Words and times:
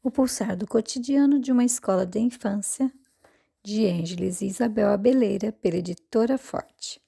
O 0.00 0.12
pulsar 0.12 0.56
do 0.56 0.64
cotidiano 0.64 1.40
de 1.40 1.50
uma 1.50 1.64
escola 1.64 2.06
de 2.06 2.20
infância, 2.20 2.92
de 3.64 3.84
Ângeles 3.84 4.40
e 4.40 4.46
Isabel 4.46 4.90
Abeleira, 4.90 5.50
pela 5.50 5.74
editora 5.74 6.38
Forte. 6.38 7.02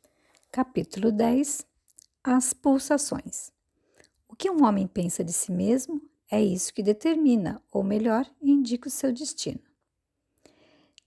Capítulo 0.50 1.12
10 1.12 1.64
As 2.24 2.52
pulsações. 2.52 3.52
O 4.28 4.34
que 4.34 4.50
um 4.50 4.64
homem 4.64 4.88
pensa 4.88 5.22
de 5.22 5.32
si 5.32 5.52
mesmo 5.52 6.02
é 6.28 6.42
isso 6.42 6.74
que 6.74 6.82
determina, 6.82 7.62
ou 7.70 7.84
melhor, 7.84 8.28
indica 8.42 8.88
o 8.88 8.90
seu 8.90 9.12
destino. 9.12 9.60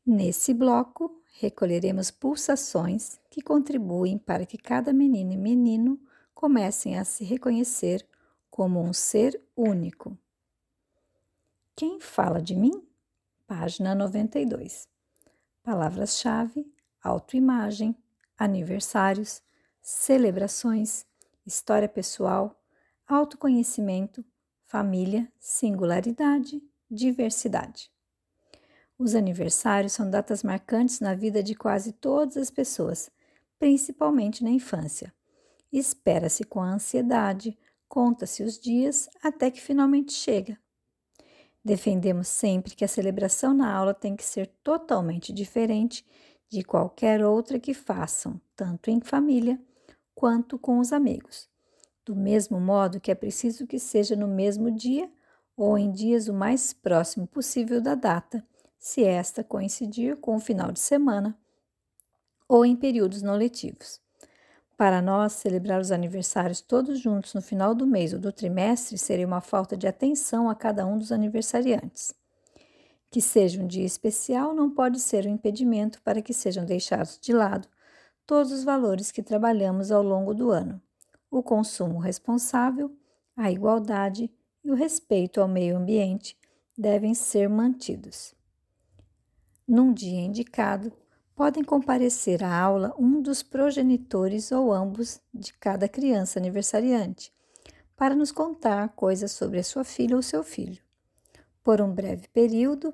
Nesse 0.06 0.54
bloco, 0.54 1.22
recolheremos 1.34 2.10
pulsações 2.10 3.20
que 3.30 3.42
contribuem 3.42 4.18
para 4.18 4.46
que 4.46 4.58
cada 4.58 4.94
menino 4.94 5.34
e 5.34 5.38
menino 5.38 6.00
comecem 6.34 6.98
a 6.98 7.04
se 7.04 7.26
reconhecer 7.26 8.08
como 8.50 8.82
um 8.82 8.94
ser 8.94 9.38
único 9.54 10.18
quem 11.76 12.00
fala 12.00 12.42
de 12.42 12.56
mim? 12.56 12.88
Página 13.48 13.96
92. 13.96 14.88
Palavras-chave: 15.64 16.72
autoimagem, 17.02 17.96
aniversários, 18.38 19.42
celebrações, 19.82 21.06
história 21.46 21.90
pessoal, 21.90 22.62
autoconhecimento, 23.08 24.24
família, 24.66 25.32
singularidade, 25.40 26.62
diversidade. 26.90 27.92
Os 28.98 29.16
aniversários 29.16 29.94
são 29.94 30.10
datas 30.10 30.44
marcantes 30.44 31.00
na 31.00 31.16
vida 31.16 31.42
de 31.42 31.56
quase 31.56 31.92
todas 31.92 32.38
as 32.38 32.52
pessoas, 32.52 33.10
principalmente 33.58 34.44
na 34.44 34.52
infância. 34.52 35.12
Espera-se 35.72 36.44
com 36.44 36.62
ansiedade, 36.62 37.58
conta-se 37.90 38.44
os 38.44 38.60
dias 38.60 39.10
até 39.24 39.50
que 39.50 39.60
finalmente 39.60 40.14
chega. 40.14 40.58
Defendemos 41.64 42.28
sempre 42.28 42.76
que 42.76 42.84
a 42.84 42.88
celebração 42.88 43.54
na 43.54 43.74
aula 43.74 43.94
tem 43.94 44.16
que 44.16 44.26
ser 44.26 44.48
totalmente 44.64 45.32
diferente 45.32 46.06
de 46.50 46.62
qualquer 46.62 47.24
outra 47.24 47.58
que 47.58 47.74
façam, 47.74 48.40
tanto 48.56 48.90
em 48.90 49.00
família 49.00 49.60
quanto 50.14 50.60
com 50.60 50.80
os 50.80 50.92
amigos. 50.92 51.50
Do 52.06 52.16
mesmo 52.16 52.60
modo 52.60 53.00
que 53.00 53.12
é 53.12 53.16
preciso 53.16 53.66
que 53.66 53.80
seja 53.80 54.16
no 54.16 54.28
mesmo 54.28 54.70
dia 54.70 55.10
ou 55.56 55.78
em 55.78 55.90
dias 55.90 56.28
o 56.28 56.34
mais 56.34 56.74
próximo 56.74 57.26
possível 57.26 57.80
da 57.80 57.96
data, 57.96 58.46
se 58.78 59.04
esta 59.06 59.42
coincidir 59.42 60.18
com 60.18 60.36
o 60.36 60.42
final 60.42 60.70
de 60.70 60.80
semana 60.82 61.38
ou 62.48 62.66
em 62.66 62.76
períodos 62.76 63.22
não 63.22 63.38
letivos. 63.38 64.03
Para 64.84 65.02
nós, 65.02 65.32
celebrar 65.32 65.80
os 65.80 65.94
aniversários 65.94 66.60
todos 66.60 67.00
juntos 67.00 67.34
no 67.34 67.42
final 67.42 67.74
do 67.74 67.88
mês 67.88 68.12
ou 68.12 68.20
do 68.20 68.34
trimestre 68.34 68.98
seria 68.98 69.26
uma 69.26 69.40
falta 69.40 69.78
de 69.78 69.88
atenção 69.88 70.50
a 70.50 70.56
cada 70.56 70.86
um 70.86 70.98
dos 70.98 71.10
aniversariantes. 71.10 72.14
Que 73.10 73.22
seja 73.22 73.64
um 73.64 73.66
dia 73.66 73.86
especial 73.86 74.54
não 74.54 74.70
pode 74.70 75.00
ser 75.00 75.26
um 75.26 75.30
impedimento 75.30 76.02
para 76.02 76.22
que 76.22 76.34
sejam 76.34 76.66
deixados 76.66 77.18
de 77.18 77.32
lado 77.32 77.66
todos 78.26 78.52
os 78.52 78.66
valores 78.66 79.10
que 79.10 79.24
trabalhamos 79.24 79.90
ao 79.90 80.04
longo 80.04 80.34
do 80.34 80.52
ano: 80.52 80.82
o 81.32 81.42
consumo 81.42 81.98
responsável, 81.98 82.94
a 83.38 83.50
igualdade 83.50 84.30
e 84.66 84.70
o 84.70 84.76
respeito 84.76 85.40
ao 85.40 85.48
meio 85.48 85.78
ambiente 85.78 86.38
devem 86.78 87.14
ser 87.14 87.48
mantidos. 87.48 88.36
Num 89.66 89.94
dia 89.94 90.20
indicado, 90.20 90.92
podem 91.36 91.64
comparecer 91.64 92.44
à 92.44 92.60
aula 92.60 92.94
um 92.98 93.22
dos 93.22 93.42
progenitores 93.42 94.52
ou 94.52 94.72
ambos 94.72 95.20
de 95.34 95.54
cada 95.54 95.88
criança 95.88 96.40
aniversariante, 96.40 97.34
para 97.96 98.16
nos 98.16 98.32
contar 98.32 98.90
coisas 98.90 99.32
sobre 99.32 99.60
a 99.60 99.64
sua 99.64 99.84
filha 99.84 100.16
ou 100.16 100.22
seu 100.22 100.44
filho. 100.44 100.82
Por 101.64 101.82
um 101.82 101.94
breve 101.94 102.28
período, 102.28 102.94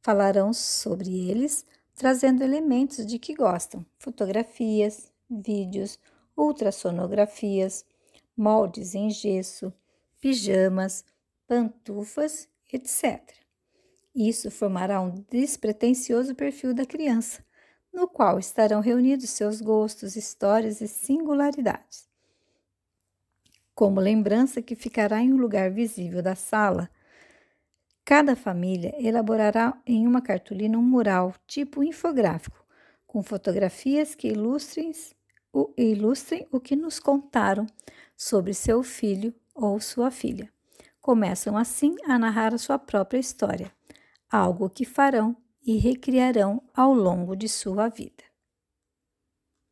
falarão 0.00 0.52
sobre 0.52 1.28
eles, 1.30 1.64
trazendo 1.94 2.42
elementos 2.42 3.04
de 3.06 3.18
que 3.18 3.34
gostam: 3.34 3.84
fotografias, 3.98 5.10
vídeos, 5.28 5.98
ultrassonografias, 6.36 7.84
moldes 8.36 8.94
em 8.94 9.10
gesso, 9.10 9.72
pijamas, 10.20 11.04
pantufas, 11.46 12.48
etc. 12.72 13.20
Isso 14.14 14.50
formará 14.50 15.00
um 15.00 15.24
despretensioso 15.30 16.34
perfil 16.34 16.74
da 16.74 16.84
criança 16.84 17.42
no 17.92 18.08
qual 18.08 18.38
estarão 18.38 18.80
reunidos 18.80 19.30
seus 19.30 19.60
gostos, 19.60 20.16
histórias 20.16 20.80
e 20.80 20.88
singularidades. 20.88 22.08
Como 23.74 24.00
lembrança 24.00 24.62
que 24.62 24.74
ficará 24.74 25.20
em 25.20 25.32
um 25.32 25.36
lugar 25.36 25.70
visível 25.70 26.22
da 26.22 26.34
sala, 26.34 26.90
cada 28.04 28.34
família 28.34 28.94
elaborará 28.98 29.80
em 29.86 30.06
uma 30.06 30.22
cartolina 30.22 30.78
um 30.78 30.82
mural 30.82 31.34
tipo 31.46 31.82
infográfico, 31.82 32.64
com 33.06 33.22
fotografias 33.22 34.14
que 34.14 34.28
ilustrem 34.28 34.92
o, 35.52 35.72
ilustrem 35.76 36.46
o 36.50 36.58
que 36.60 36.74
nos 36.74 36.98
contaram 36.98 37.66
sobre 38.16 38.54
seu 38.54 38.82
filho 38.82 39.34
ou 39.54 39.78
sua 39.80 40.10
filha. 40.10 40.50
Começam 41.00 41.56
assim 41.56 41.96
a 42.06 42.18
narrar 42.18 42.54
a 42.54 42.58
sua 42.58 42.78
própria 42.78 43.18
história, 43.18 43.72
algo 44.30 44.70
que 44.70 44.84
farão 44.84 45.36
e 45.64 45.76
recriarão 45.78 46.62
ao 46.74 46.92
longo 46.92 47.36
de 47.36 47.48
sua 47.48 47.88
vida. 47.88 48.31